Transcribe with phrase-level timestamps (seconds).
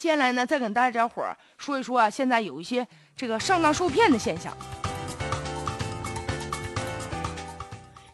[0.00, 4.56] 接下来呢，再跟大家伙儿说一说啊，现在有一些这个上当受骗的现象。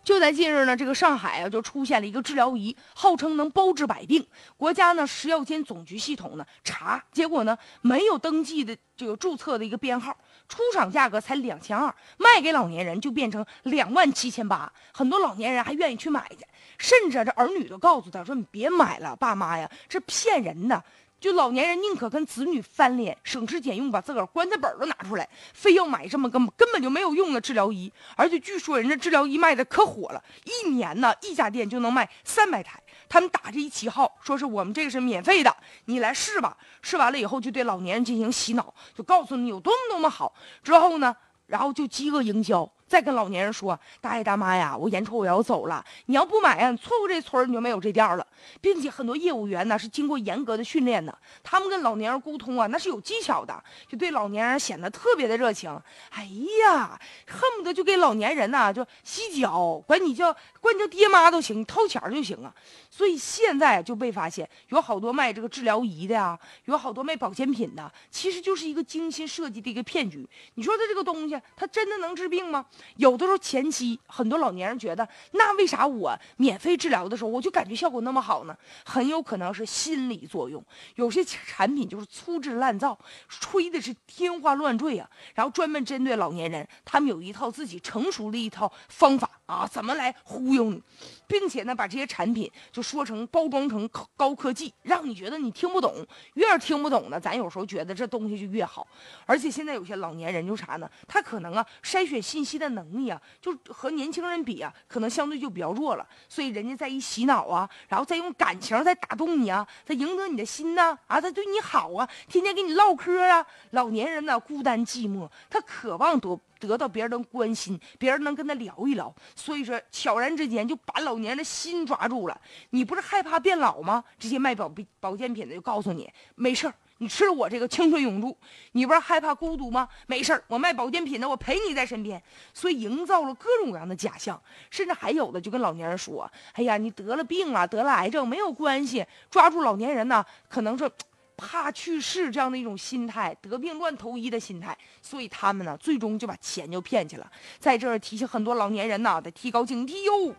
[0.02, 4.26] 就在近日呢，这个上海啊就出现了一个治疗仪，号称能包治百病。
[4.56, 10.16] 国家呢食药监总局系统呢查，结果呢没有登记的这个注册的一个编号，
[10.48, 14.72] 出厂价格才两千二，卖给老年人就变成两万七千八。
[14.92, 16.44] 很多老年人还愿意去买去，
[16.78, 20.82] 甚至这儿女都告诉他说：“你别买了，爸妈呀，这骗人的。”
[21.18, 27.90] 就老年人宁可跟子女翻脸，省吃俭用把自个儿棺材本都拿出来，非要买这么根根本就没有用的治疗仪。
[28.16, 32.80] 而且据说人家治疗仪卖的可火了，一年呢一家店就能卖 三百台。
[33.08, 35.56] 他们打着一旗号，说是我们这个是免费的，
[35.86, 36.56] 你来试吧。
[36.82, 40.34] 试完了以后就对老年人进行洗脑，就告诉你有多么多么好。
[40.62, 42.70] 之后呢，然后就饥饿营销。
[42.86, 48.24] 再跟老年人说：“大爷大妈呀，我眼瞅我要走了，你要不买呀，你错过这村你就没有这店了。”
[48.60, 55.70] 并且很多业务员呢是经过严格的训练的，他们跟老年人沟通啊，那是有技巧的，就对老年人显得特别的热情。
[56.10, 56.28] 哎
[56.62, 62.54] 呀，恨不得就给老年人呐就洗脚，管你叫管你叫爹妈都行，你掏钱就行啊。
[62.88, 70.26] 所以现在就被发现有好多卖这个治疗仪的呀，有好多卖保健品的，其实就是一个精心设计的一个骗局。
[70.54, 72.64] 你说他这个东西，他真的能治病吗？
[72.96, 78.56] 有的时候前期很多老年人觉得，那为啥我免费治疗的时候我就感觉效果那么好呢？
[78.84, 80.64] 很有可能是心理作用。
[80.94, 90.82] 有些产品就是粗制滥造，吹的是天花乱坠啊，然后专门针对老年人，他们有一套自己成熟的一套方法啊，怎么来忽悠你，
[91.26, 96.06] 并且呢，把这些产品就说成包装成高科技，让你觉得你听不懂。
[96.34, 98.86] 越是听不懂呢，咱有时候觉得这东西就越好。
[99.24, 100.88] 而且现在有些老年人就啥呢？
[101.08, 102.66] 他可能啊筛选信息的。
[102.76, 106.06] 能力啊，就和年轻人比啊，可能相对就比较弱了。
[106.28, 113.46] 所以人家在一洗脑啊，然后再用感情在打动你啊，再赢得你的心呐，啊，他对你好啊，天天跟你唠嗑啊。
[113.70, 119.14] 老年人呢，孤单寂寞，他渴望得得到别人的关心，别人能跟他聊一聊。
[119.36, 122.40] 所以说，悄然之间就把老年人的心抓住了。
[122.70, 124.02] 你不是害怕变老吗？
[124.18, 126.74] 这些卖保保健品的就告诉你，没事儿。
[126.98, 128.34] 你吃了我这个青春永驻，
[128.72, 129.86] 你不是害怕孤独吗？
[130.06, 132.20] 没事儿，我卖保健品的，我陪你在身边，
[132.54, 136.26] 所以营造了各种各样的假象，甚至还有的就跟老年人说
[136.56, 140.90] ：“哎呀，你得了病了，得了癌症没有关系。”抓住老年人呢，可能是
[141.36, 147.30] 怕去世这样的一种心态，得病乱投医的心态，所以他们呢，最终就把钱就骗去了。
[147.58, 150.34] 在这儿提醒很多老年人呐，得提高警惕哟。